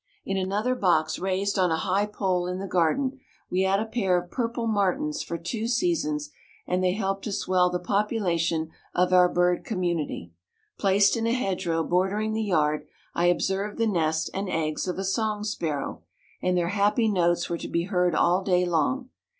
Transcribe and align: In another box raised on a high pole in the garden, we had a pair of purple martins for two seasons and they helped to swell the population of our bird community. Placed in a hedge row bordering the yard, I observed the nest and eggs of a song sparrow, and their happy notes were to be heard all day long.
In 0.25 0.35
another 0.35 0.73
box 0.73 1.19
raised 1.19 1.59
on 1.59 1.69
a 1.69 1.77
high 1.77 2.07
pole 2.07 2.47
in 2.47 2.57
the 2.57 2.65
garden, 2.65 3.19
we 3.51 3.61
had 3.61 3.79
a 3.79 3.85
pair 3.85 4.17
of 4.19 4.31
purple 4.31 4.65
martins 4.65 5.21
for 5.21 5.37
two 5.37 5.67
seasons 5.67 6.31
and 6.65 6.83
they 6.83 6.93
helped 6.93 7.23
to 7.25 7.31
swell 7.31 7.69
the 7.69 7.77
population 7.77 8.71
of 8.95 9.13
our 9.13 9.29
bird 9.29 9.63
community. 9.63 10.33
Placed 10.79 11.15
in 11.15 11.27
a 11.27 11.33
hedge 11.33 11.67
row 11.67 11.83
bordering 11.83 12.33
the 12.33 12.41
yard, 12.41 12.87
I 13.13 13.27
observed 13.27 13.77
the 13.77 13.85
nest 13.85 14.31
and 14.33 14.49
eggs 14.49 14.87
of 14.87 14.97
a 14.97 15.03
song 15.03 15.43
sparrow, 15.43 16.01
and 16.41 16.57
their 16.57 16.69
happy 16.69 17.07
notes 17.07 17.47
were 17.47 17.59
to 17.59 17.67
be 17.67 17.83
heard 17.83 18.15
all 18.15 18.43
day 18.43 18.65
long. 18.65 19.11